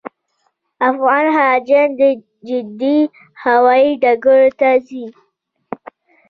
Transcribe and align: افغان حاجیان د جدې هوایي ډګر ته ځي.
افغان 0.89 1.25
حاجیان 1.37 1.89
د 1.99 2.01
جدې 2.47 2.97
هوایي 3.43 3.91
ډګر 4.01 4.41
ته 4.59 4.69
ځي. 4.87 5.05